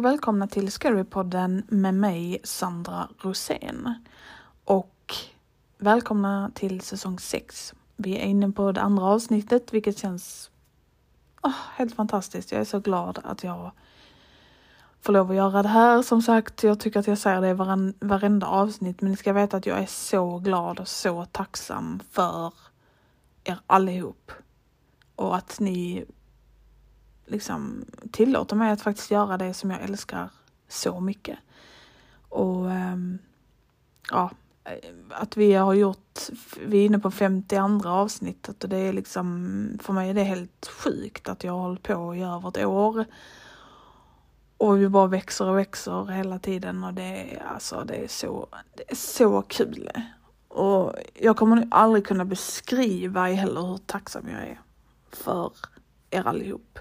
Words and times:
Och 0.00 0.04
välkomna 0.04 0.46
till 0.46 0.72
Scarypodden 0.72 1.62
med 1.68 1.94
mig 1.94 2.40
Sandra 2.44 3.08
Rosén. 3.18 3.94
Och 4.64 5.14
välkomna 5.78 6.50
till 6.54 6.80
säsong 6.80 7.18
6. 7.18 7.74
Vi 7.96 8.16
är 8.16 8.24
inne 8.24 8.50
på 8.50 8.72
det 8.72 8.80
andra 8.80 9.04
avsnittet 9.04 9.72
vilket 9.72 9.98
känns 9.98 10.50
oh, 11.42 11.54
helt 11.74 11.94
fantastiskt. 11.94 12.52
Jag 12.52 12.60
är 12.60 12.64
så 12.64 12.80
glad 12.80 13.18
att 13.24 13.44
jag 13.44 13.70
får 15.00 15.12
lov 15.12 15.30
att 15.30 15.36
göra 15.36 15.62
det 15.62 15.68
här. 15.68 16.02
Som 16.02 16.22
sagt, 16.22 16.62
jag 16.62 16.80
tycker 16.80 17.00
att 17.00 17.06
jag 17.06 17.18
säger 17.18 17.40
det 17.40 17.48
i 17.48 17.86
varenda 18.06 18.46
avsnitt 18.46 19.00
men 19.00 19.10
ni 19.10 19.16
ska 19.16 19.32
veta 19.32 19.56
att 19.56 19.66
jag 19.66 19.78
är 19.78 19.86
så 19.86 20.38
glad 20.38 20.80
och 20.80 20.88
så 20.88 21.24
tacksam 21.24 22.00
för 22.10 22.52
er 23.44 23.60
allihop. 23.66 24.32
Och 25.14 25.36
att 25.36 25.60
ni 25.60 26.04
liksom 27.30 27.84
tillåter 28.10 28.56
mig 28.56 28.70
att 28.70 28.82
faktiskt 28.82 29.10
göra 29.10 29.38
det 29.38 29.54
som 29.54 29.70
jag 29.70 29.82
älskar 29.82 30.30
så 30.68 31.00
mycket. 31.00 31.38
Och 32.28 32.70
ehm, 32.70 33.18
ja, 34.10 34.30
eh, 34.64 34.90
att 35.10 35.36
vi 35.36 35.52
har 35.52 35.74
gjort, 35.74 36.20
vi 36.66 36.80
är 36.80 36.86
inne 36.86 36.98
på 36.98 37.10
52 37.10 37.88
avsnittet 37.88 38.64
och 38.64 38.70
det 38.70 38.78
är 38.78 38.92
liksom, 38.92 39.78
för 39.82 39.92
mig 39.92 40.10
är 40.10 40.14
det 40.14 40.22
helt 40.22 40.66
sjukt 40.66 41.28
att 41.28 41.44
jag 41.44 41.52
har 41.52 41.60
hållit 41.60 41.82
på 41.82 42.14
i 42.14 42.22
över 42.22 42.48
ett 42.48 42.66
år. 42.66 43.04
Och 44.56 44.80
vi 44.80 44.88
bara 44.88 45.06
växer 45.06 45.48
och 45.48 45.58
växer 45.58 46.06
hela 46.06 46.38
tiden 46.38 46.84
och 46.84 46.94
det 46.94 47.34
är 47.34 47.46
alltså, 47.54 47.84
det 47.84 48.04
är 48.04 48.08
så, 48.08 48.48
det 48.74 48.90
är 48.90 48.96
så 48.96 49.42
kul. 49.42 49.90
Och 50.48 50.94
jag 51.14 51.36
kommer 51.36 51.56
nog 51.56 51.68
aldrig 51.70 52.06
kunna 52.06 52.24
beskriva 52.24 53.26
heller 53.26 53.60
hur 53.60 53.78
tacksam 53.78 54.28
jag 54.28 54.40
är 54.40 54.60
för 55.10 55.52
er 56.10 56.28
allihop. 56.28 56.78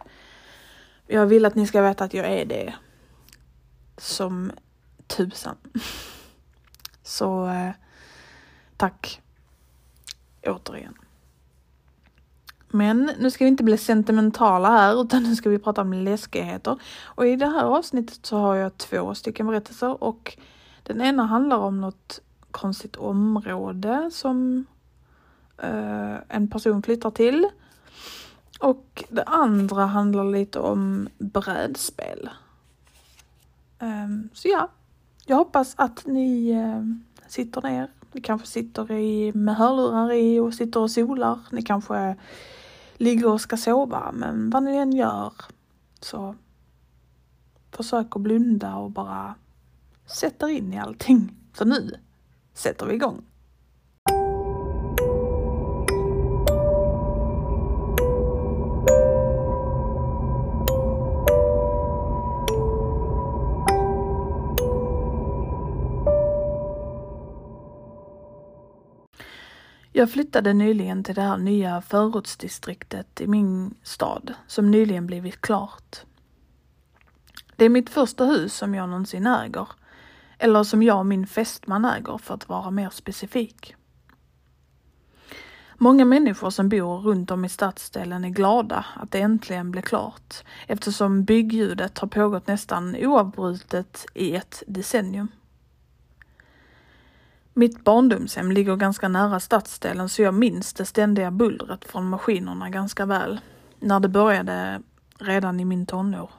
Jag 1.12 1.26
vill 1.26 1.46
att 1.46 1.56
ni 1.56 1.68
ska 1.68 1.82
veta 1.82 2.04
att 2.04 2.14
jag 2.14 2.26
är 2.26 2.46
det 2.46 2.74
som 3.98 4.52
tusan. 5.08 5.56
Så 7.04 7.48
eh, 7.48 7.72
tack 8.78 9.22
återigen. 10.48 10.94
Men 12.68 13.12
nu 13.20 13.32
ska 13.32 13.46
vi 13.46 13.50
inte 13.50 13.64
bli 13.64 13.78
sentimentala 13.78 14.70
här 14.70 15.02
utan 15.02 15.24
nu 15.24 15.36
ska 15.36 15.50
vi 15.50 15.60
prata 15.60 15.82
om 15.82 15.94
läskigheter. 15.94 16.80
Och 17.04 17.28
i 17.28 17.36
det 17.36 17.48
här 17.48 17.64
avsnittet 17.64 18.26
så 18.26 18.38
har 18.38 18.56
jag 18.56 18.78
två 18.78 19.16
stycken 19.16 19.48
berättelser 19.48 20.04
och 20.04 20.38
den 20.84 21.02
ena 21.02 21.26
handlar 21.26 21.58
om 21.58 21.81
något 21.81 22.22
konstigt 22.52 22.96
område 22.96 24.09
som 24.14 24.66
eh, 25.58 26.16
en 26.28 26.48
person 26.50 26.84
flyttar 26.84 27.12
till. 27.12 27.50
Och 28.59 29.03
det 29.09 29.24
andra 29.24 29.86
handlar 29.86 30.24
lite 30.24 30.59
om 30.59 31.09
brädspel. 31.18 32.30
Um, 33.80 34.30
så 34.34 34.47
ja, 34.47 34.70
jag 35.25 35.36
hoppas 35.36 35.74
att 35.78 36.06
ni 36.06 36.52
ehm, 36.52 37.03
sitter 37.28 37.62
ner. 37.62 37.88
Ni 38.12 38.22
kanske 38.22 38.48
sitter 38.48 38.92
i, 38.92 39.31
med 39.34 39.56
hörlurar 39.56 40.12
i 40.12 40.40
och 40.40 40.53
sitter 40.53 40.80
och 40.80 40.92
solar. 40.92 41.40
Ni 41.52 41.62
kanske 41.62 42.16
ligger 42.98 43.28
och 43.28 43.42
ska 43.42 43.58
sova. 43.58 44.12
Men 44.14 44.50
vad 44.50 44.64
ni 44.64 44.75
än 44.75 44.94
gör 44.94 45.34
så 46.00 46.36
försök 47.72 48.16
att 48.16 48.22
blunda 48.22 48.75
och 48.75 48.92
bara 48.92 49.36
sätta 50.06 50.50
in 50.50 50.74
i 50.74 50.80
allting. 50.80 51.36
Så 51.53 51.66
nu 51.66 51.96
sätter 52.53 52.86
vi 52.86 52.94
igång. 52.94 53.22
Jag 70.00 70.12
flyttade 70.12 70.54
nyligen 70.54 71.04
till 71.04 71.16
det 71.16 71.22
här 71.22 71.38
nya 71.38 71.82
förortsdistriktet 71.82 73.22
i 73.22 73.28
min 73.28 73.74
stad 73.84 74.34
som 74.48 74.72
nyligen 74.72 75.08
blivit 75.08 75.42
klart. 75.42 75.98
Det 77.56 77.66
är 77.66 77.70
mitt 77.70 77.90
första 77.90 78.26
hus 78.26 78.54
som 78.54 78.76
jag 78.76 78.90
någonsin 78.90 79.28
äger. 79.28 79.68
Eller 80.38 80.64
som 80.64 80.84
jag 80.84 81.00
och 81.00 81.06
min 81.06 81.28
fästman 81.28 81.86
äger 81.86 82.18
för 82.18 82.34
att 82.34 82.50
vara 82.50 82.72
mer 82.72 82.90
specifik. 82.90 83.76
Många 85.76 86.06
människor 86.06 86.50
som 86.50 86.70
bor 86.70 86.98
runt 86.98 87.31
om 87.31 87.46
i 87.46 87.50
stadsdelen 87.50 88.26
är 88.26 88.30
glada 88.30 88.86
att 88.96 89.12
det 89.12 89.20
äntligen 89.22 89.72
blev 89.72 89.81
klart 89.81 90.44
eftersom 90.68 91.24
byggljudet 91.24 92.00
har 92.00 92.08
pågått 92.08 92.48
nästan 92.48 92.96
oavbrutet 92.96 94.06
i 94.14 94.36
ett 94.36 94.64
decennium. 94.68 95.28
Mitt 97.59 97.84
barndomshem 97.84 98.52
ligger 98.52 98.75
ganska 98.75 99.08
nära 99.08 99.40
stadsdelen 99.40 100.09
så 100.09 100.22
jag 100.22 100.34
minns 100.34 100.74
det 100.74 100.86
ständiga 100.86 101.31
bullret 101.31 101.86
från 101.86 102.09
maskinerna 102.09 102.70
ganska 102.70 103.06
väl. 103.06 103.40
När 103.80 104.00
det 104.00 104.08
började 104.08 104.81
redan 105.18 105.59
i 105.59 105.66
min 105.66 105.86
tonår. 105.86 106.30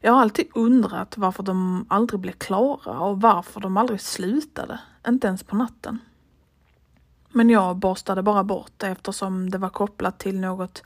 Jag 0.00 0.12
har 0.12 0.20
alltid 0.20 0.46
undrat 0.54 1.18
varför 1.18 1.42
de 1.42 1.86
aldrig 1.88 2.20
blev 2.20 2.32
klara 2.32 3.00
och 3.00 3.20
varför 3.20 3.60
de 3.60 3.76
aldrig 3.76 4.00
slutade, 4.00 4.80
inte 5.08 5.26
ens 5.26 5.42
på 5.42 5.56
natten. 5.56 5.98
Men 7.32 7.50
jag 7.50 7.76
borstade 7.76 8.22
bara 8.22 8.44
bort 8.44 8.72
det 8.76 8.88
eftersom 8.88 9.50
det 9.50 9.58
var 9.58 9.70
kopplat 9.70 10.18
till 10.18 10.40
något 10.40 10.82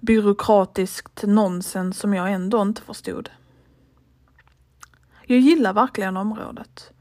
byråkratiskt 0.00 1.22
nonsens 1.22 1.98
som 1.98 2.14
jag 2.14 2.32
ändå 2.32 2.62
inte 2.62 2.82
förstod. 2.82 3.30
Jag 5.26 5.38
gillar 5.38 5.72
verkligen 5.72 6.16
området. 6.16 6.92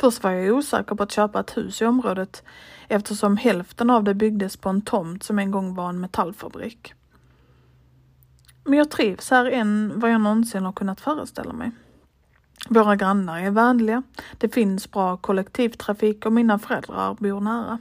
Först 0.00 0.22
var 0.22 0.30
jag 0.30 0.56
osäker 0.56 0.94
på 0.94 1.02
att 1.02 1.12
köpa 1.12 1.40
ett 1.40 1.56
hus 1.56 1.82
i 1.82 1.86
området 1.86 2.42
eftersom 2.88 3.36
hälften 3.36 3.90
av 3.90 4.04
det 4.04 4.14
byggdes 4.14 4.56
på 4.56 4.68
en 4.68 4.82
tomt 4.82 5.22
som 5.22 5.38
en 5.38 5.50
gång 5.50 5.74
var 5.74 5.88
en 5.88 6.00
metallfabrik. 6.00 6.94
Men 8.64 8.78
jag 8.78 8.90
trivs 8.90 9.30
här 9.30 9.46
än 9.46 9.92
vad 9.96 10.10
jag 10.10 10.20
någonsin 10.20 10.64
har 10.64 10.72
kunnat 10.72 11.00
föreställa 11.00 11.52
mig. 11.52 11.70
Våra 12.68 12.96
grannar 12.96 13.40
är 13.40 13.50
vänliga, 13.50 14.02
det 14.38 14.48
finns 14.48 14.90
bra 14.90 15.16
kollektivtrafik 15.16 16.26
och 16.26 16.32
mina 16.32 16.58
föräldrar 16.58 17.14
bor 17.14 17.40
nära. 17.40 17.78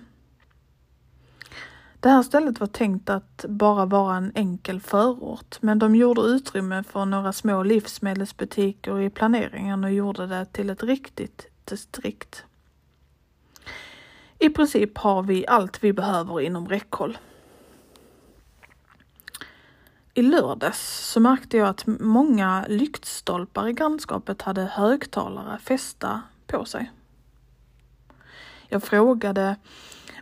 Det 1.99 2.09
här 2.09 2.23
stället 2.23 2.59
var 2.59 2.67
tänkt 2.67 3.09
att 3.09 3.45
bara 3.49 3.85
vara 3.85 4.15
en 4.15 4.31
enkel 4.35 4.81
förort, 4.81 5.57
men 5.61 5.79
de 5.79 5.95
gjorde 5.95 6.21
utrymme 6.21 6.83
för 6.83 7.05
några 7.05 7.33
små 7.33 7.63
livsmedelsbutiker 7.63 8.99
i 8.99 9.09
planeringen 9.09 9.83
och 9.83 9.91
gjorde 9.91 10.27
det 10.27 10.45
till 10.45 10.69
ett 10.69 10.83
riktigt 10.83 11.49
distrikt. 11.69 12.45
I 14.39 14.49
princip 14.49 14.97
har 14.97 15.23
vi 15.23 15.47
allt 15.47 15.83
vi 15.83 15.93
behöver 15.93 16.41
inom 16.41 16.67
räckhåll. 16.67 17.17
I 20.13 20.21
lördags 20.21 21.11
så 21.11 21.19
märkte 21.19 21.57
jag 21.57 21.67
att 21.67 21.87
många 21.87 22.65
lyktstolpar 22.69 23.67
i 23.67 23.73
grannskapet 23.73 24.41
hade 24.41 24.61
högtalare 24.61 25.59
fästa 25.59 26.21
på 26.47 26.65
sig. 26.65 26.91
Jag 28.67 28.83
frågade 28.83 29.55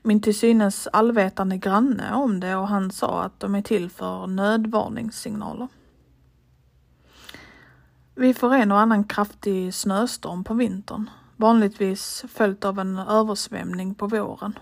min 0.02 0.22
till 0.22 0.40
synes 0.40 0.88
allvetande 0.88 1.58
granne 1.58 2.14
om 2.14 2.40
det 2.40 2.56
och 2.56 2.68
han 2.68 2.92
sa 2.92 3.24
att 3.24 3.40
de 3.40 3.56
är 3.56 3.62
till 3.62 3.90
för 3.90 4.28
nödvarningssignaler. 4.28 5.68
Vi 8.16 8.34
får 8.34 8.54
en 8.54 8.72
och 8.72 8.80
annan 8.80 9.04
kraftig 9.04 9.74
snöstorm 9.74 10.44
på 10.44 10.54
vintern 10.54 11.10
vanligtvis 11.38 12.26
följt 12.30 12.66
av 12.66 12.80
en 12.80 12.98
översvämning 12.98 13.96
på 13.96 14.08
våren. 14.08 14.60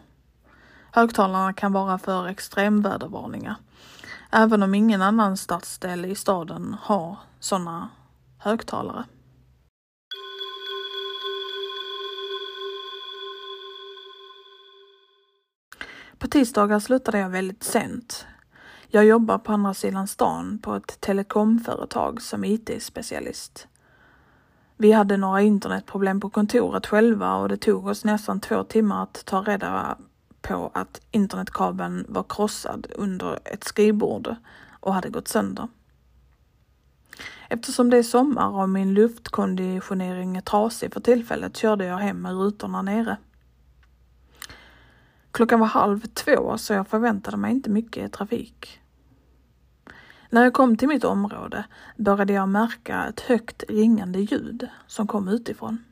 Högtalarna 0.91 1.53
kan 1.53 1.73
vara 1.73 1.97
för 1.97 2.27
extremvädervarningar, 2.27 3.55
även 4.31 4.63
om 4.63 4.75
ingen 4.75 5.01
annan 5.01 5.37
stadsdel 5.37 6.05
i 6.05 6.15
staden 6.15 6.75
har 6.81 7.17
sådana 7.39 7.89
högtalare. 8.37 9.05
På 16.17 16.27
tisdagar 16.27 16.79
slutade 16.79 17.19
jag 17.19 17.29
väldigt 17.29 17.63
sent. 17.63 18.25
Jag 18.87 19.05
jobbar 19.05 19.37
på 19.37 19.51
andra 19.51 19.73
sidan 19.73 20.07
stan 20.07 20.59
på 20.63 20.75
ett 20.75 21.01
telekomföretag 21.01 22.21
som 22.21 22.43
IT-specialist. 22.43 23.67
Vi 24.77 24.91
hade 24.91 25.17
några 25.17 25.41
internetproblem 25.41 26.19
på 26.19 26.29
kontoret 26.29 26.85
själva 26.87 27.35
och 27.35 27.49
det 27.49 27.57
tog 27.57 27.87
oss 27.87 28.05
nästan 28.05 28.39
två 28.39 28.63
timmar 28.63 29.03
att 29.03 29.25
ta 29.25 29.41
reda 29.41 29.97
på 30.41 30.71
att 30.73 31.01
internetkabeln 31.11 32.05
var 32.09 32.25
krossad 32.29 32.87
under 32.95 33.39
ett 33.45 33.63
skrivbord 33.63 34.35
och 34.79 34.93
hade 34.93 35.09
gått 35.09 35.27
sönder. 35.27 35.67
Eftersom 37.49 37.89
det 37.89 37.97
är 37.97 38.03
sommar 38.03 38.49
och 38.49 38.69
min 38.69 38.93
luftkonditionering 38.93 40.37
är 40.37 40.41
trasig 40.41 40.93
för 40.93 40.99
tillfället 40.99 41.57
körde 41.57 41.85
jag 41.85 41.97
hem 41.97 42.21
med 42.21 42.37
rutorna 42.37 42.81
nere. 42.81 43.17
Klockan 45.31 45.59
var 45.59 45.67
halv 45.67 45.99
två 45.99 46.57
så 46.57 46.73
jag 46.73 46.87
förväntade 46.87 47.37
mig 47.37 47.51
inte 47.51 47.69
mycket 47.69 48.13
trafik. 48.13 48.81
När 50.29 50.43
jag 50.43 50.53
kom 50.53 50.77
till 50.77 50.87
mitt 50.87 51.03
område 51.03 51.65
började 51.97 52.33
jag 52.33 52.49
märka 52.49 53.05
ett 53.05 53.19
högt 53.19 53.63
ringande 53.69 54.19
ljud 54.19 54.67
som 54.87 55.07
kom 55.07 55.27
utifrån. 55.27 55.83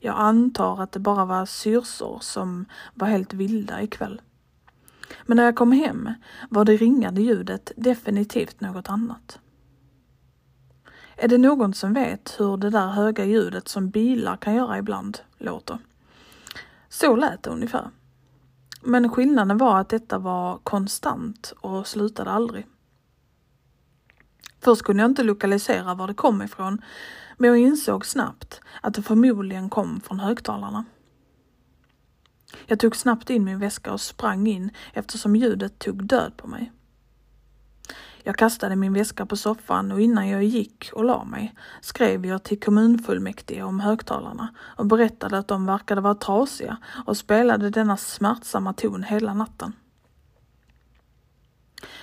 Jag 0.00 0.14
antar 0.18 0.82
att 0.82 0.92
det 0.92 0.98
bara 0.98 1.24
var 1.24 1.46
syrsor 1.46 2.18
som 2.20 2.66
var 2.94 3.08
helt 3.08 3.34
vilda 3.34 3.82
ikväll. 3.82 4.20
Men 5.26 5.36
när 5.36 5.44
jag 5.44 5.56
kom 5.56 5.72
hem 5.72 6.10
var 6.50 6.64
det 6.64 6.76
ringande 6.76 7.22
ljudet 7.22 7.72
definitivt 7.76 8.60
något 8.60 8.88
annat. 8.88 9.38
Är 11.16 11.28
det 11.28 11.38
någon 11.38 11.74
som 11.74 11.92
vet 11.92 12.36
hur 12.38 12.56
det 12.56 12.70
där 12.70 12.86
höga 12.86 13.24
ljudet 13.24 13.68
som 13.68 13.90
bilar 13.90 14.36
kan 14.36 14.54
göra 14.54 14.78
ibland 14.78 15.18
låter? 15.38 15.78
Så 16.88 17.16
lät 17.16 17.42
det 17.42 17.50
ungefär. 17.50 17.90
Men 18.84 19.08
skillnaden 19.08 19.58
var 19.58 19.80
att 19.80 19.88
detta 19.88 20.18
var 20.18 20.58
konstant 20.58 21.52
och 21.60 21.86
slutade 21.86 22.30
aldrig. 22.30 22.66
Först 24.60 24.82
kunde 24.82 25.02
jag 25.02 25.10
inte 25.10 25.22
lokalisera 25.22 25.94
var 25.94 26.06
det 26.06 26.14
kom 26.14 26.42
ifrån, 26.42 26.82
men 27.38 27.48
jag 27.48 27.58
insåg 27.58 28.06
snabbt 28.06 28.60
att 28.82 28.94
det 28.94 29.02
förmodligen 29.02 29.70
kom 29.70 30.00
från 30.00 30.20
högtalarna. 30.20 30.84
Jag 32.66 32.78
tog 32.80 32.96
snabbt 32.96 33.30
in 33.30 33.44
min 33.44 33.58
väska 33.58 33.92
och 33.92 34.00
sprang 34.00 34.46
in 34.46 34.70
eftersom 34.92 35.36
ljudet 35.36 35.78
tog 35.78 36.06
död 36.06 36.32
på 36.36 36.46
mig. 36.46 36.72
Jag 38.26 38.36
kastade 38.36 38.76
min 38.76 38.92
väska 38.92 39.26
på 39.26 39.36
soffan 39.36 39.92
och 39.92 40.00
innan 40.00 40.28
jag 40.28 40.44
gick 40.44 40.90
och 40.92 41.04
la 41.04 41.24
mig 41.24 41.54
skrev 41.80 42.26
jag 42.26 42.42
till 42.42 42.60
kommunfullmäktige 42.60 43.62
om 43.62 43.80
högtalarna 43.80 44.54
och 44.58 44.86
berättade 44.86 45.38
att 45.38 45.48
de 45.48 45.66
verkade 45.66 46.00
vara 46.00 46.14
trasiga 46.14 46.76
och 47.06 47.16
spelade 47.16 47.70
denna 47.70 47.96
smärtsamma 47.96 48.72
ton 48.72 49.02
hela 49.02 49.34
natten. 49.34 49.72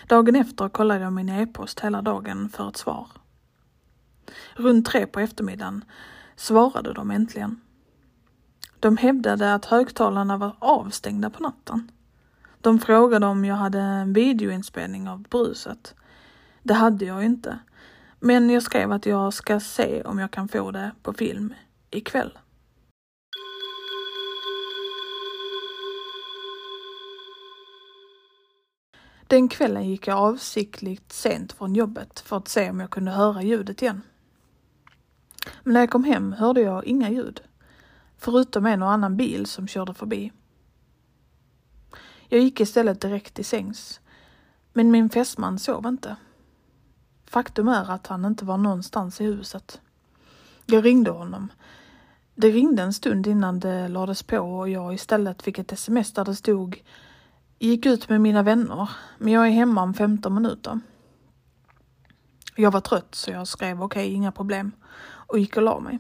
Dagen 0.08 0.36
efter 0.36 0.70
kollade 0.70 1.04
jag 1.04 1.14
min 1.14 1.30
e-post 1.30 1.80
hela 1.80 2.02
dagen 2.02 2.50
för 2.50 2.70
ett 2.70 2.78
svar. 2.78 3.08
Runt 4.56 4.86
tre 4.86 5.08
på 5.08 5.20
eftermiddagen 5.20 5.86
svarade 6.36 6.94
de 6.94 7.12
äntligen. 7.12 7.62
De 8.80 8.98
hävdade 8.98 9.54
att 9.54 9.66
högtalarna 9.66 10.38
var 10.38 10.56
avstängda 10.60 11.30
på 11.30 11.44
natten. 11.44 11.92
De 12.62 12.80
frågade 12.80 13.26
om 13.26 13.46
jag 13.46 13.56
hade 13.56 13.80
en 13.80 14.14
videoinspelning 14.14 15.10
av 15.10 15.22
bruset. 15.22 15.96
Det 16.64 16.74
hade 16.74 17.06
jag 17.06 17.26
inte. 17.26 17.60
Men 18.20 18.50
jag 18.50 18.64
skrev 18.64 18.92
att 18.92 19.06
jag 19.06 19.34
ska 19.34 19.60
se 19.60 20.02
om 20.02 20.20
jag 20.20 20.32
kan 20.32 20.48
få 20.48 20.72
det 20.72 20.92
på 21.04 21.14
film 21.14 21.54
ikväll. 21.90 22.38
Den 29.28 29.50
kvällen 29.50 29.90
gick 29.90 30.08
jag 30.08 30.18
avsiktligt 30.18 31.12
sent 31.12 31.54
från 31.54 31.76
jobbet 31.76 32.20
för 32.20 32.38
att 32.38 32.48
se 32.48 32.70
om 32.70 32.80
jag 32.80 32.90
kunde 32.90 33.12
höra 33.12 33.42
ljudet 33.42 33.82
igen. 33.82 34.02
Men 35.64 35.74
när 35.74 35.80
jag 35.80 35.90
kom 35.90 36.04
hem 36.04 36.34
hörde 36.34 36.62
jag 36.62 36.86
inga 36.86 37.10
ljud, 37.10 37.42
förutom 38.18 38.66
en 38.66 38.84
och 38.84 38.92
annan 38.92 39.18
bil 39.18 39.46
som 39.46 39.68
körde 39.68 39.94
förbi. 39.94 40.32
Jag 42.30 42.40
gick 42.40 42.60
istället 42.60 43.02
direkt 43.02 43.34
till 43.34 43.46
sängs, 43.46 44.00
men 44.74 44.92
min 44.92 45.10
fästman 45.10 45.60
sov 45.60 45.86
inte. 45.86 46.16
Faktum 47.32 47.68
är 47.68 47.92
att 47.92 48.08
han 48.08 48.26
inte 48.26 48.46
var 48.46 48.58
någonstans 48.58 49.22
i 49.22 49.24
huset. 49.24 49.82
Jag 50.66 50.86
ringde 50.86 51.12
honom. 51.12 51.52
Det 52.36 52.50
ringde 52.50 52.84
en 52.84 52.94
stund 52.94 53.28
innan 53.28 53.60
det 53.60 53.88
lades 53.88 54.24
på 54.24 54.38
och 54.38 54.70
jag 54.70 54.94
istället 54.94 55.42
fick 55.42 55.58
ett 55.58 55.72
sms 55.72 56.14
där 56.14 56.26
det 56.26 56.36
stod 56.36 56.82
Gick 57.60 57.86
ut 57.86 58.10
med 58.10 58.22
mina 58.22 58.44
vänner, 58.44 58.90
men 59.18 59.34
jag 59.34 59.48
är 59.48 59.52
hemma 59.52 59.84
om 59.84 59.94
15 59.94 60.34
minuter. 60.34 60.80
Jag 62.56 62.72
var 62.72 62.82
trött 62.82 63.16
så 63.16 63.32
jag 63.32 63.48
skrev 63.48 63.84
okej, 63.84 64.06
okay, 64.06 64.14
inga 64.14 64.32
problem 64.32 64.72
och 65.04 65.40
gick 65.40 65.58
och 65.58 65.64
la 65.64 65.80
mig. 65.80 66.00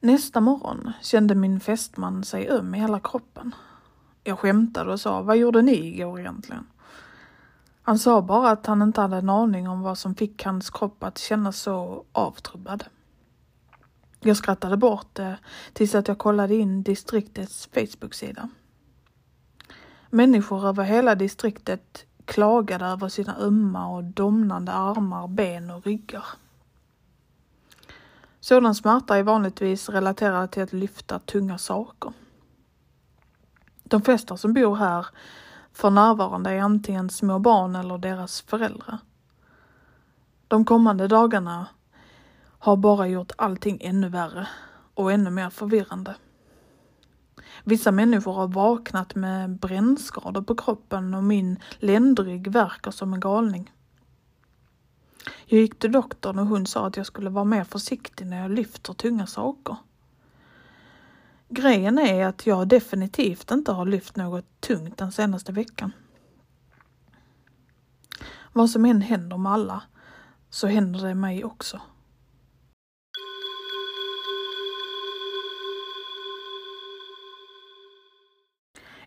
Nästa 0.00 0.40
morgon 0.40 0.92
kände 1.02 1.34
min 1.34 1.60
fästman 1.60 2.24
sig 2.24 2.48
öm 2.48 2.74
i 2.74 2.78
hela 2.78 3.00
kroppen. 3.00 3.54
Jag 4.24 4.38
skämtade 4.38 4.92
och 4.92 5.00
sa, 5.00 5.22
vad 5.22 5.36
gjorde 5.36 5.62
ni 5.62 5.86
igår 5.86 6.20
egentligen? 6.20 6.66
Han 7.88 7.98
sa 7.98 8.22
bara 8.22 8.50
att 8.50 8.66
han 8.66 8.82
inte 8.82 9.00
hade 9.00 9.16
en 9.16 9.30
aning 9.30 9.68
om 9.68 9.82
vad 9.82 9.98
som 9.98 10.14
fick 10.14 10.44
hans 10.44 10.70
kropp 10.70 11.02
att 11.02 11.18
kännas 11.18 11.60
så 11.60 12.04
avtrubbad. 12.12 12.84
Jag 14.20 14.36
skrattade 14.36 14.76
bort 14.76 15.06
det 15.12 15.38
tills 15.72 15.94
att 15.94 16.08
jag 16.08 16.18
kollade 16.18 16.54
in 16.54 16.82
distriktets 16.82 17.68
Facebook-sida. 17.72 18.48
Människor 20.10 20.66
över 20.66 20.84
hela 20.84 21.14
distriktet 21.14 22.06
klagade 22.24 22.86
över 22.86 23.08
sina 23.08 23.36
ömma 23.38 23.88
och 23.88 24.04
domnande 24.04 24.72
armar, 24.72 25.28
ben 25.28 25.70
och 25.70 25.86
ryggar. 25.86 26.24
Sådan 28.40 28.74
smärta 28.74 29.16
är 29.16 29.22
vanligtvis 29.22 29.88
relaterad 29.88 30.50
till 30.50 30.62
att 30.62 30.72
lyfta 30.72 31.18
tunga 31.18 31.58
saker. 31.58 32.12
De 33.84 34.02
flesta 34.02 34.36
som 34.36 34.52
bor 34.52 34.76
här 34.76 35.06
för 35.78 35.90
närvarande 35.90 36.50
är 36.50 36.60
antingen 36.60 37.10
små 37.10 37.38
barn 37.38 37.76
eller 37.76 37.98
deras 37.98 38.40
föräldrar. 38.40 38.98
De 40.48 40.64
kommande 40.64 41.08
dagarna 41.08 41.66
har 42.58 42.76
bara 42.76 43.08
gjort 43.08 43.32
allting 43.38 43.78
ännu 43.80 44.08
värre 44.08 44.48
och 44.94 45.12
ännu 45.12 45.30
mer 45.30 45.50
förvirrande. 45.50 46.14
Vissa 47.64 47.92
människor 47.92 48.32
har 48.32 48.48
vaknat 48.48 49.14
med 49.14 49.58
brännskador 49.58 50.42
på 50.42 50.54
kroppen 50.54 51.14
och 51.14 51.24
min 51.24 51.58
ländrygg 51.78 52.52
verkar 52.52 52.90
som 52.90 53.14
en 53.14 53.20
galning. 53.20 53.72
Jag 55.46 55.60
gick 55.60 55.78
till 55.78 55.92
doktorn 55.92 56.38
och 56.38 56.46
hon 56.46 56.66
sa 56.66 56.86
att 56.86 56.96
jag 56.96 57.06
skulle 57.06 57.30
vara 57.30 57.44
mer 57.44 57.64
försiktig 57.64 58.26
när 58.26 58.42
jag 58.42 58.50
lyfter 58.50 58.92
tunga 58.92 59.26
saker. 59.26 59.76
Grejen 61.50 61.98
är 61.98 62.26
att 62.26 62.46
jag 62.46 62.68
definitivt 62.68 63.50
inte 63.50 63.72
har 63.72 63.86
lyft 63.86 64.16
något 64.16 64.60
tungt 64.60 64.98
den 64.98 65.12
senaste 65.12 65.52
veckan. 65.52 65.92
Vad 68.52 68.70
som 68.70 68.84
än 68.84 69.02
händer 69.02 69.36
med 69.36 69.52
alla 69.52 69.82
så 70.50 70.66
händer 70.66 71.00
det 71.00 71.14
mig 71.14 71.44
också. 71.44 71.80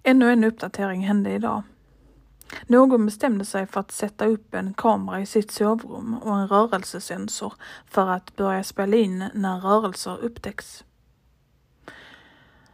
Ännu 0.03 0.31
en 0.31 0.43
uppdatering 0.43 1.07
hände 1.07 1.31
idag. 1.31 1.63
Någon 2.67 3.05
bestämde 3.05 3.45
sig 3.45 3.67
för 3.67 3.79
att 3.79 3.91
sätta 3.91 4.25
upp 4.25 4.53
en 4.53 4.73
kamera 4.73 5.21
i 5.21 5.25
sitt 5.25 5.51
sovrum 5.51 6.17
och 6.17 6.39
en 6.39 6.47
rörelsesensor 6.47 7.53
för 7.85 8.09
att 8.09 8.35
börja 8.35 8.63
spela 8.63 8.97
in 8.97 9.29
när 9.33 9.59
rörelser 9.59 10.17
upptäcks. 10.17 10.83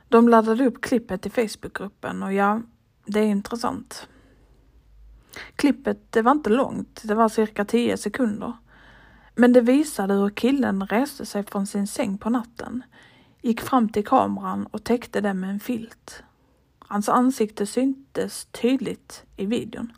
De 0.10 0.30
laddade 0.30 0.66
upp 0.66 0.82
klippet 0.82 1.26
i 1.26 1.30
Facebookgruppen 1.30 2.24
och 2.24 2.34
ja, 2.34 2.62
det 3.06 3.20
är 3.20 3.26
intressant. 3.26 4.08
Klippet 5.56 6.12
det 6.12 6.22
var 6.22 6.32
inte 6.32 6.50
långt, 6.50 7.02
det 7.04 7.16
var 7.16 7.30
cirka 7.30 7.66
10 7.66 7.98
sekunder. 7.98 8.54
Men 9.36 9.54
det 9.54 9.62
visade 9.62 10.14
hur 10.14 10.30
killen 10.30 10.88
reste 10.88 11.26
sig 11.26 11.44
från 11.44 11.68
sin 11.68 11.88
säng 11.88 12.18
på 12.18 12.30
natten, 12.30 12.84
gick 13.42 13.62
fram 13.62 13.90
till 13.90 14.06
kameran 14.06 14.66
och 14.66 14.84
täckte 14.84 15.22
den 15.22 15.40
med 15.40 15.50
en 15.50 15.60
filt. 15.60 16.24
Hans 16.80 17.10
ansikte 17.10 17.66
syntes 17.66 18.46
tydligt 18.46 19.24
i 19.36 19.46
videon. 19.46 19.94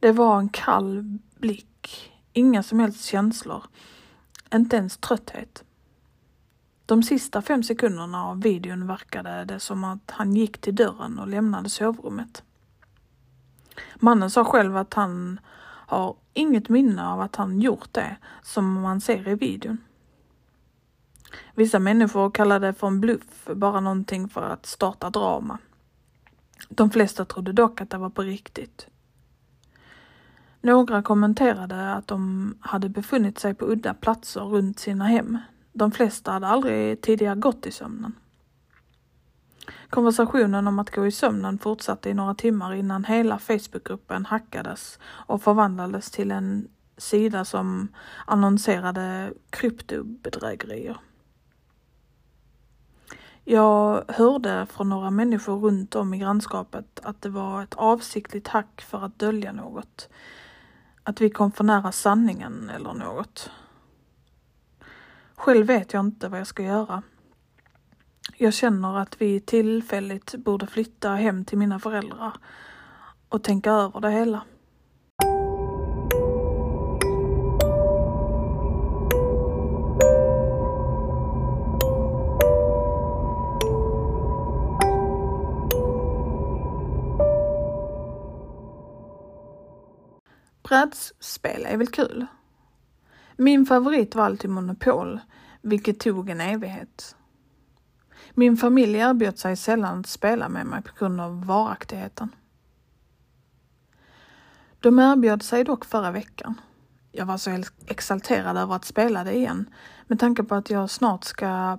Det 0.00 0.12
var 0.12 0.38
en 0.38 0.48
kall 0.48 1.18
blick, 1.38 2.12
inga 2.32 2.62
som 2.62 2.80
helst 2.80 3.04
känslor, 3.04 3.64
inte 4.54 4.76
ens 4.76 4.96
trötthet. 4.96 5.64
De 6.86 7.02
sista 7.02 7.42
fem 7.42 7.62
sekunderna 7.62 8.24
av 8.24 8.42
videon 8.42 8.86
verkade 8.86 9.44
det 9.44 9.60
som 9.60 9.84
att 9.84 10.10
han 10.10 10.36
gick 10.36 10.58
till 10.58 10.74
dörren 10.74 11.18
och 11.18 11.28
lämnade 11.28 11.68
sovrummet. 11.68 12.42
Mannen 13.96 14.30
sa 14.30 14.44
själv 14.44 14.76
att 14.76 14.94
han 14.94 15.40
har 15.86 16.16
inget 16.34 16.68
minne 16.68 17.08
av 17.08 17.20
att 17.20 17.36
han 17.36 17.60
gjort 17.60 17.92
det 17.92 18.16
som 18.42 18.72
man 18.72 19.00
ser 19.00 19.28
i 19.28 19.34
videon. 19.34 19.78
Vissa 21.54 21.78
människor 21.78 22.30
kallar 22.30 22.60
det 22.60 22.74
för 22.74 22.86
en 22.86 23.00
bluff, 23.00 23.48
bara 23.54 23.80
någonting 23.80 24.28
för 24.28 24.42
att 24.42 24.66
starta 24.66 25.10
drama. 25.10 25.58
De 26.68 26.90
flesta 26.90 27.24
trodde 27.24 27.52
dock 27.52 27.80
att 27.80 27.90
det 27.90 27.98
var 27.98 28.10
på 28.10 28.22
riktigt. 28.22 28.86
Några 30.60 31.02
kommenterade 31.02 31.92
att 31.92 32.06
de 32.06 32.54
hade 32.60 32.88
befunnit 32.88 33.38
sig 33.38 33.54
på 33.54 33.64
udda 33.64 33.94
platser 33.94 34.40
runt 34.40 34.78
sina 34.78 35.04
hem. 35.04 35.38
De 35.76 35.90
flesta 35.90 36.32
hade 36.32 36.46
aldrig 36.46 37.00
tidigare 37.00 37.34
gått 37.34 37.66
i 37.66 37.70
sömnen. 37.70 38.14
Konversationen 39.90 40.66
om 40.66 40.78
att 40.78 40.90
gå 40.90 41.06
i 41.06 41.10
sömnen 41.10 41.58
fortsatte 41.58 42.10
i 42.10 42.14
några 42.14 42.34
timmar 42.34 42.74
innan 42.74 43.04
hela 43.04 43.38
Facebookgruppen 43.38 44.26
hackades 44.26 44.98
och 45.02 45.42
förvandlades 45.42 46.10
till 46.10 46.30
en 46.30 46.68
sida 46.96 47.44
som 47.44 47.88
annonserade 48.26 49.32
kryptobedrägerier. 49.50 50.96
Jag 53.44 54.04
hörde 54.08 54.66
från 54.70 54.88
några 54.88 55.10
människor 55.10 55.58
runt 55.58 55.94
om 55.94 56.14
i 56.14 56.18
grannskapet 56.18 57.00
att 57.02 57.22
det 57.22 57.28
var 57.28 57.62
ett 57.62 57.74
avsiktligt 57.74 58.48
hack 58.48 58.80
för 58.80 59.04
att 59.04 59.18
dölja 59.18 59.52
något. 59.52 60.08
Att 61.02 61.20
vi 61.20 61.30
kom 61.30 61.52
för 61.52 61.64
nära 61.64 61.92
sanningen 61.92 62.70
eller 62.74 62.94
något. 62.94 63.50
Själv 65.36 65.66
vet 65.66 65.92
jag 65.92 66.00
inte 66.00 66.28
vad 66.28 66.40
jag 66.40 66.46
ska 66.46 66.62
göra. 66.62 67.02
Jag 68.36 68.54
känner 68.54 68.98
att 68.98 69.20
vi 69.20 69.40
tillfälligt 69.40 70.34
borde 70.34 70.66
flytta 70.66 71.10
hem 71.10 71.44
till 71.44 71.58
mina 71.58 71.78
föräldrar 71.78 72.32
och 73.28 73.42
tänka 73.42 73.70
över 73.70 74.00
det 74.00 74.10
hela. 74.10 74.42
Brädspel 90.62 91.66
är 91.66 91.76
väl 91.76 91.86
kul? 91.86 92.26
Min 93.36 93.66
favorit 93.66 94.14
var 94.14 94.24
alltid 94.24 94.50
Monopol, 94.50 95.20
vilket 95.62 96.00
tog 96.00 96.30
en 96.30 96.40
evighet. 96.40 97.16
Min 98.34 98.56
familj 98.56 98.98
erbjöd 98.98 99.38
sig 99.38 99.56
sällan 99.56 100.00
att 100.00 100.06
spela 100.06 100.48
med 100.48 100.66
mig 100.66 100.82
på 100.82 100.90
grund 100.98 101.20
av 101.20 101.46
varaktigheten. 101.46 102.28
De 104.80 104.98
erbjöd 104.98 105.42
sig 105.42 105.64
dock 105.64 105.84
förra 105.84 106.10
veckan. 106.10 106.60
Jag 107.12 107.26
var 107.26 107.38
så 107.38 107.62
exalterad 107.86 108.56
över 108.56 108.74
att 108.74 108.84
spela 108.84 109.24
det 109.24 109.36
igen 109.36 109.70
med 110.06 110.20
tanke 110.20 110.42
på 110.42 110.54
att 110.54 110.70
jag 110.70 110.90
snart 110.90 111.24
ska 111.24 111.78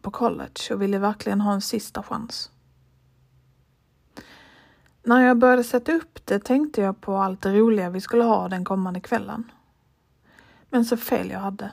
på 0.00 0.10
college 0.10 0.74
och 0.74 0.82
ville 0.82 0.98
verkligen 0.98 1.40
ha 1.40 1.52
en 1.52 1.60
sista 1.60 2.02
chans. 2.02 2.50
När 5.02 5.26
jag 5.26 5.38
började 5.38 5.64
sätta 5.64 5.92
upp 5.92 6.26
det 6.26 6.38
tänkte 6.38 6.80
jag 6.80 7.00
på 7.00 7.16
allt 7.16 7.42
det 7.42 7.58
roliga 7.58 7.90
vi 7.90 8.00
skulle 8.00 8.24
ha 8.24 8.48
den 8.48 8.64
kommande 8.64 9.00
kvällen. 9.00 9.52
Men 10.72 10.84
så 10.84 10.96
fel 10.96 11.30
jag 11.30 11.40
hade. 11.40 11.72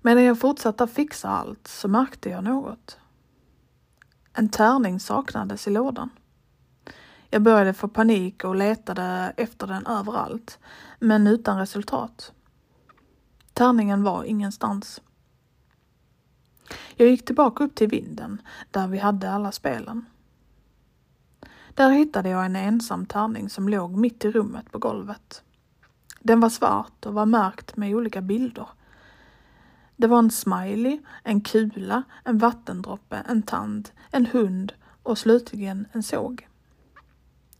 Medan 0.00 0.24
jag 0.24 0.40
fortsatte 0.40 0.86
fixa 0.86 1.28
allt 1.28 1.66
så 1.68 1.88
märkte 1.88 2.30
jag 2.30 2.44
något. 2.44 2.98
En 4.32 4.48
tärning 4.48 5.00
saknades 5.00 5.66
i 5.66 5.70
lådan. 5.70 6.10
Jag 7.30 7.42
började 7.42 7.74
få 7.74 7.88
panik 7.88 8.44
och 8.44 8.54
letade 8.54 9.32
efter 9.36 9.66
den 9.66 9.86
överallt, 9.86 10.58
men 10.98 11.26
utan 11.26 11.58
resultat. 11.58 12.32
Tärningen 13.52 14.02
var 14.02 14.24
ingenstans. 14.24 15.02
Jag 16.96 17.08
gick 17.08 17.24
tillbaka 17.24 17.64
upp 17.64 17.74
till 17.74 17.88
vinden, 17.88 18.42
där 18.70 18.88
vi 18.88 18.98
hade 18.98 19.30
alla 19.30 19.52
spelen. 19.52 20.04
Där 21.74 21.90
hittade 21.90 22.28
jag 22.28 22.44
en 22.44 22.56
ensam 22.56 23.06
tärning 23.06 23.50
som 23.50 23.68
låg 23.68 23.96
mitt 23.96 24.24
i 24.24 24.30
rummet 24.30 24.72
på 24.72 24.78
golvet. 24.78 25.42
Den 26.22 26.40
var 26.40 26.48
svart 26.48 27.06
och 27.06 27.14
var 27.14 27.26
märkt 27.26 27.76
med 27.76 27.94
olika 27.94 28.20
bilder. 28.20 28.66
Det 29.96 30.06
var 30.06 30.18
en 30.18 30.30
smiley, 30.30 31.00
en 31.22 31.40
kula, 31.40 32.02
en 32.24 32.38
vattendroppe, 32.38 33.16
en 33.28 33.42
tand, 33.42 33.90
en 34.10 34.26
hund 34.26 34.72
och 35.02 35.18
slutligen 35.18 35.88
en 35.92 36.02
såg. 36.02 36.48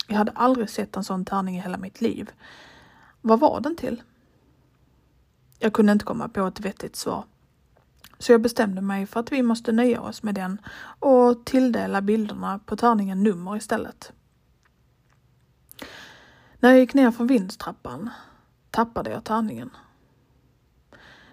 Jag 0.06 0.16
hade 0.16 0.32
aldrig 0.32 0.70
sett 0.70 0.96
en 0.96 1.04
sån 1.04 1.24
tärning 1.24 1.56
i 1.56 1.60
hela 1.60 1.78
mitt 1.78 2.00
liv. 2.00 2.30
Vad 3.20 3.40
var 3.40 3.60
den 3.60 3.76
till? 3.76 4.02
Jag 5.58 5.72
kunde 5.72 5.92
inte 5.92 6.04
komma 6.04 6.28
på 6.28 6.46
ett 6.46 6.60
vettigt 6.60 6.96
svar. 6.96 7.24
Så 8.18 8.32
jag 8.32 8.40
bestämde 8.40 8.80
mig 8.80 9.06
för 9.06 9.20
att 9.20 9.32
vi 9.32 9.42
måste 9.42 9.72
nöja 9.72 10.00
oss 10.00 10.22
med 10.22 10.34
den 10.34 10.60
och 10.98 11.44
tilldela 11.44 12.02
bilderna 12.02 12.58
på 12.58 12.76
tärningen 12.76 13.22
nummer 13.22 13.56
istället. 13.56 14.12
När 16.58 16.70
jag 16.70 16.78
gick 16.78 16.94
ner 16.94 17.10
för 17.10 17.24
vindstrappan 17.24 18.10
tappade 18.70 19.10
jag 19.10 19.24
tärningen. 19.24 19.70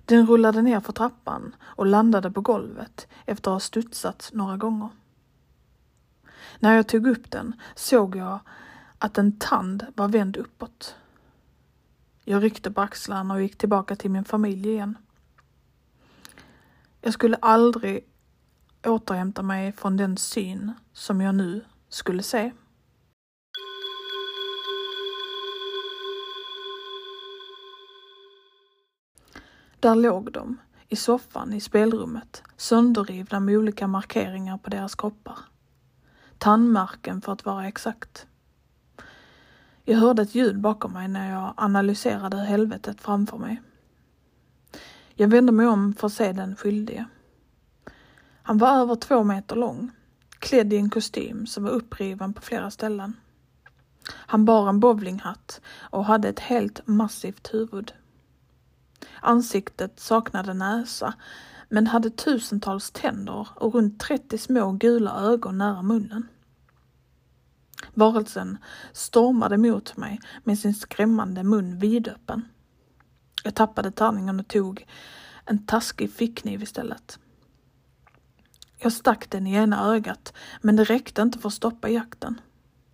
Den 0.06 0.28
rullade 0.28 0.62
ner 0.62 0.80
för 0.80 0.94
trappan 0.94 1.56
och 1.62 1.86
landade 1.86 2.32
på 2.32 2.42
golvet 2.42 3.08
efter 3.26 3.52
att 3.52 3.56
ha 3.56 3.60
studsat 3.60 4.30
några 4.34 4.58
gånger. 4.58 4.90
När 6.60 6.76
jag 6.76 6.88
tog 6.88 7.08
upp 7.08 7.32
den 7.32 7.56
såg 7.76 8.16
jag 8.16 8.40
att 8.98 9.18
en 9.18 9.40
tand 9.40 9.86
var 9.96 10.08
vänd 10.08 10.38
uppåt. 10.38 10.96
Jag 12.24 12.44
ryckte 12.44 12.72
på 12.72 12.82
axlarna 12.82 13.34
och 13.34 13.42
gick 13.42 13.58
tillbaka 13.58 13.96
till 13.96 14.12
min 14.12 14.26
familj 14.26 14.70
igen. 14.70 14.98
Jag 17.02 17.14
skulle 17.14 17.36
aldrig 17.36 18.06
återhämta 18.86 19.42
mig 19.42 19.72
från 19.72 19.98
den 19.98 20.18
syn 20.18 20.74
som 20.94 21.22
jag 21.22 21.36
nu 21.36 21.66
skulle 21.90 22.24
se. 22.24 22.52
Där 29.80 29.96
låg 29.96 30.32
de, 30.32 30.58
i 30.88 30.96
soffan 30.96 31.54
i 31.54 31.62
spelrummet, 31.62 32.44
sönderrivna 32.58 33.40
med 33.40 33.58
olika 33.58 33.88
markeringar 33.88 34.58
på 34.58 34.70
deras 34.70 34.96
kroppar. 34.96 35.38
Tandmärken 36.38 37.22
för 37.22 37.32
att 37.32 37.46
vara 37.46 37.68
exakt. 37.68 38.28
Jag 39.84 39.98
hörde 39.98 40.22
ett 40.22 40.36
ljud 40.36 40.60
bakom 40.60 40.94
mig 40.94 41.08
när 41.08 41.32
jag 41.32 41.54
analyserade 41.58 42.38
helvetet 42.38 43.02
framför 43.02 43.38
mig. 43.38 43.62
Jag 45.16 45.28
vände 45.28 45.52
mig 45.52 45.68
om 45.68 45.94
för 45.94 46.08
att 46.08 46.14
se 46.14 46.32
den 46.32 46.56
skyldige. 46.56 47.06
Han 48.44 48.58
var 48.58 48.70
över 48.70 48.96
två 48.96 49.24
meter 49.24 49.56
lång, 49.56 49.92
klädd 50.40 50.74
i 50.74 50.78
en 50.78 50.90
kostym 50.90 51.46
som 51.46 51.64
var 51.64 51.72
uppriven 51.72 52.34
på 52.34 52.42
flera 52.42 52.72
ställen. 52.72 53.14
Han 54.12 54.46
bar 54.46 54.70
en 54.70 54.80
bowlinghatt 54.80 55.62
och 55.76 56.06
hade 56.06 56.30
ett 56.30 56.40
helt 56.40 56.88
massivt 56.88 57.54
huvud. 57.54 57.94
Ansiktet 59.22 60.00
saknade 60.00 60.54
näsa, 60.54 61.14
men 61.70 61.88
hade 61.88 62.10
tusentals 62.10 62.92
tänder 62.92 63.48
och 63.56 63.74
runt 63.74 64.00
30 64.00 64.38
små 64.38 64.72
gula 64.72 65.20
ögon 65.20 65.58
nära 65.58 65.82
munnen. 65.82 66.28
Varelsen 67.94 68.58
stormade 68.92 69.58
mot 69.58 69.98
mig 69.98 70.20
med 70.44 70.60
sin 70.60 70.74
skrämmande 70.74 71.44
mun 71.44 71.80
vidöppen. 71.80 72.46
Jag 73.44 73.56
tappade 73.56 73.92
tärningen 73.92 74.40
och 74.40 74.48
tog 74.48 74.86
en 75.46 75.66
taskig 75.66 76.12
fickkniv 76.12 76.64
istället. 76.64 77.20
Jag 78.78 78.94
stack 78.94 79.30
den 79.30 79.48
i 79.48 79.54
ena 79.54 79.86
ögat, 79.86 80.34
men 80.62 80.76
det 80.76 80.84
räckte 80.84 81.22
inte 81.22 81.40
för 81.40 81.48
att 81.50 81.54
stoppa 81.54 81.90
jakten. 81.90 82.42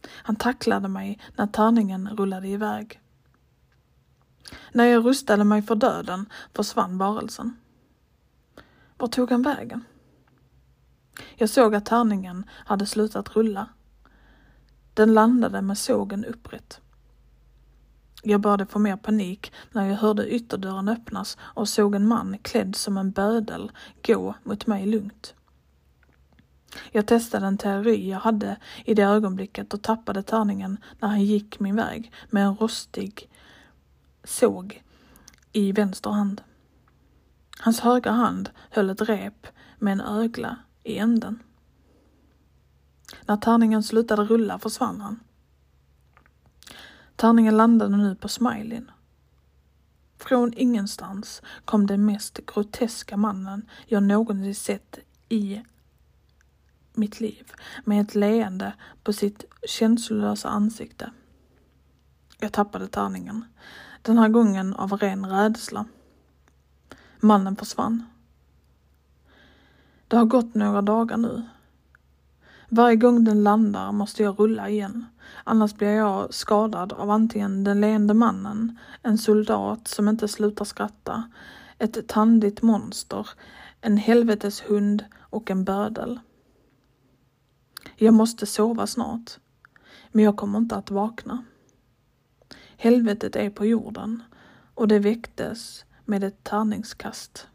Han 0.08 0.36
tacklade 0.36 0.88
mig 0.88 1.20
när 1.36 1.48
tärningen 1.48 2.10
rullade 2.10 2.48
iväg. 2.48 3.00
När 4.72 4.86
jag 4.86 5.06
rustade 5.06 5.44
mig 5.44 5.62
för 5.62 5.76
döden 5.76 6.26
försvann 6.54 6.98
varelsen. 6.98 7.56
Var 8.98 9.08
tog 9.08 9.32
han 9.32 9.42
vägen? 9.42 9.84
Jag 11.36 11.50
såg 11.50 11.76
att 11.76 11.86
tärningen 11.86 12.46
hade 12.50 12.86
slutat 12.86 13.36
rulla. 13.36 13.70
Den 14.94 15.14
landade 15.14 15.62
med 15.62 15.78
sågen 15.78 16.26
upprätt. 16.26 16.82
Jag 18.24 18.42
började 18.42 18.66
få 18.66 18.80
mer 18.80 18.98
panik 18.98 19.52
när 19.72 19.88
jag 19.88 19.96
hörde 19.96 20.34
ytterdörren 20.36 20.90
öppnas 20.90 21.38
och 21.42 21.70
såg 21.70 21.96
en 21.96 22.08
man 22.08 22.38
klädd 22.42 22.76
som 22.76 22.98
en 22.98 23.12
bödel 23.12 23.72
gå 24.06 24.36
mot 24.44 24.68
mig 24.68 24.86
lugnt. 24.86 25.34
Jag 26.92 27.08
testade 27.08 27.48
en 27.48 27.58
teori 27.58 28.10
jag 28.10 28.20
hade 28.20 28.58
i 28.86 28.94
det 28.94 29.04
ögonblicket 29.04 29.74
och 29.74 29.82
tappade 29.82 30.24
tärningen 30.24 30.78
när 31.00 31.10
han 31.10 31.24
gick 31.24 31.60
min 31.60 31.76
väg 31.76 32.12
med 32.30 32.44
en 32.44 32.56
rostig 32.56 33.30
såg 34.24 34.84
i 35.52 35.72
vänster 35.72 36.10
hand. 36.10 36.42
Hans 37.60 37.80
högra 37.80 38.12
hand 38.12 38.50
höll 38.70 38.90
ett 38.90 39.02
rep 39.02 39.48
med 39.80 39.94
en 39.94 40.02
ögla 40.02 40.58
i 40.84 40.98
änden. 40.98 41.44
När 43.26 43.38
tärningen 43.38 43.84
slutade 43.84 44.24
rulla 44.24 44.60
försvann 44.60 45.02
han. 45.02 45.20
Tärningen 47.16 47.58
landade 47.58 47.98
nu 47.98 48.16
på 48.16 48.28
smileyn. 48.28 48.92
Från 50.18 50.54
ingenstans 50.54 51.42
kom 51.66 51.88
den 51.88 52.06
mest 52.06 52.40
groteska 52.46 53.18
mannen 53.18 53.70
jag 53.86 54.04
någonsin 54.04 54.56
sett 54.56 55.00
i 55.30 55.64
mitt 56.94 57.20
liv 57.20 57.52
med 57.86 58.02
ett 58.02 58.16
leende 58.16 58.74
på 59.04 59.14
sitt 59.14 59.46
känslolösa 59.68 60.50
ansikte. 60.50 61.12
Jag 62.40 62.54
tappade 62.54 62.88
tärningen. 62.88 63.46
Den 64.04 64.18
här 64.18 64.30
gången 64.30 64.74
av 64.74 64.94
ren 64.94 65.26
rädsla. 65.26 65.86
Mannen 67.20 67.56
försvann. 67.56 68.04
Det 70.08 70.18
har 70.18 70.26
gått 70.26 70.56
några 70.56 70.82
dagar 70.82 71.18
nu. 71.18 71.42
Varje 72.70 72.96
gång 72.96 73.24
den 73.24 73.44
landar 73.44 73.92
måste 73.92 74.24
jag 74.24 74.40
rulla 74.40 74.70
igen. 74.70 75.06
Annars 75.44 75.76
blir 75.76 75.90
jag 75.90 76.34
skadad 76.34 76.94
av 76.94 77.10
antingen 77.10 77.64
den 77.64 77.82
leende 77.82 78.14
mannen, 78.14 78.80
en 79.02 79.18
soldat 79.18 79.88
som 79.88 80.08
inte 80.08 80.28
slutar 80.28 80.66
skratta, 80.66 81.24
ett 81.78 82.08
tandigt 82.08 82.62
monster 82.62 83.28
en 83.86 83.98
helveteshund 83.98 85.06
och 85.20 85.52
en 85.52 85.64
bödel. 85.64 86.20
Jag 87.96 88.14
måste 88.14 88.46
sova 88.46 88.88
snart, 88.88 89.40
men 90.12 90.26
jag 90.26 90.38
kommer 90.38 90.60
inte 90.60 90.76
att 90.76 90.92
vakna. 90.92 91.44
Helvetet 92.78 93.36
är 93.36 93.50
på 93.50 93.66
jorden 93.66 94.24
och 94.76 94.88
det 94.88 95.00
väcktes 95.00 95.86
med 96.06 96.24
ett 96.24 96.44
tärningskast. 96.44 97.48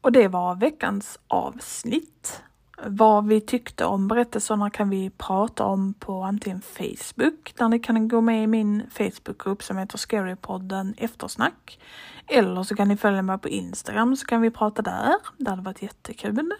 Och 0.00 0.12
det 0.12 0.28
var 0.28 0.54
veckans 0.54 1.18
avsnitt. 1.26 2.42
Vad 2.86 3.26
vi 3.26 3.40
tyckte 3.40 3.84
om 3.84 4.08
berättelserna 4.08 4.70
kan 4.70 4.90
vi 4.90 5.10
prata 5.10 5.64
om 5.64 5.94
på 5.94 6.22
antingen 6.22 6.60
Facebook, 6.60 7.54
där 7.56 7.68
ni 7.68 7.78
kan 7.78 8.08
gå 8.08 8.20
med 8.20 8.44
i 8.44 8.46
min 8.46 8.82
Facebookgrupp 8.90 9.62
som 9.62 9.78
heter 9.78 9.98
Scarypodden 9.98 10.94
Eftersnack. 10.98 11.80
Eller 12.26 12.62
så 12.62 12.76
kan 12.76 12.88
ni 12.88 12.96
följa 12.96 13.22
mig 13.22 13.38
på 13.38 13.48
Instagram 13.48 14.16
så 14.16 14.26
kan 14.26 14.40
vi 14.40 14.50
prata 14.50 14.82
där. 14.82 15.14
Det 15.36 15.50
hade 15.50 15.62
varit 15.62 15.82
jättekul. 15.82 16.52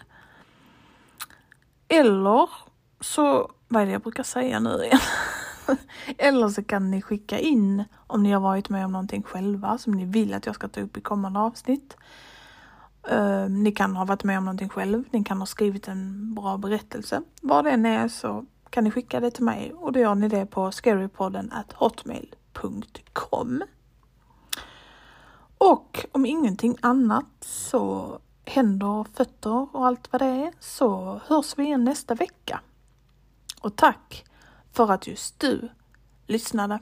Eller 1.87 2.49
så, 2.99 3.51
vad 3.67 3.81
är 3.81 3.85
det 3.85 3.91
jag 3.91 4.01
brukar 4.01 4.23
säga 4.23 4.59
nu 4.59 4.83
igen? 4.83 4.99
Eller 6.17 6.49
så 6.49 6.63
kan 6.63 6.91
ni 6.91 7.01
skicka 7.01 7.39
in 7.39 7.83
om 8.07 8.23
ni 8.23 8.31
har 8.31 8.41
varit 8.41 8.69
med 8.69 8.85
om 8.85 8.91
någonting 8.91 9.23
själva 9.23 9.77
som 9.77 9.93
ni 9.93 10.05
vill 10.05 10.33
att 10.33 10.45
jag 10.45 10.55
ska 10.55 10.67
ta 10.67 10.81
upp 10.81 10.97
i 10.97 11.01
kommande 11.01 11.39
avsnitt. 11.39 11.97
Uh, 13.11 13.49
ni 13.49 13.71
kan 13.71 13.95
ha 13.95 14.05
varit 14.05 14.23
med 14.23 14.37
om 14.37 14.45
någonting 14.45 14.69
själv, 14.69 15.03
ni 15.11 15.23
kan 15.23 15.39
ha 15.39 15.45
skrivit 15.45 15.87
en 15.87 16.33
bra 16.35 16.57
berättelse. 16.57 17.21
Vad 17.41 17.65
det 17.65 17.71
än 17.71 17.85
är 17.85 18.07
så 18.07 18.45
kan 18.69 18.83
ni 18.83 18.91
skicka 18.91 19.19
det 19.19 19.31
till 19.31 19.43
mig 19.43 19.73
och 19.73 19.91
då 19.91 19.99
gör 19.99 20.15
ni 20.15 20.27
det 20.27 20.45
på 20.45 20.71
scarypodden 20.71 21.53
hotmail.com. 21.73 23.63
Och 25.57 26.05
om 26.11 26.25
ingenting 26.25 26.75
annat 26.81 27.25
så 27.41 28.19
händer, 28.45 29.05
fötter 29.13 29.75
och 29.75 29.87
allt 29.87 30.11
vad 30.11 30.21
det 30.21 30.25
är 30.25 30.53
så 30.59 31.21
hörs 31.25 31.57
vi 31.57 31.63
igen 31.63 31.83
nästa 31.83 32.15
vecka. 32.15 32.61
Och 33.61 33.75
tack 33.75 34.25
för 34.71 34.91
att 34.91 35.07
just 35.07 35.39
du 35.39 35.69
lyssnade. 36.27 36.79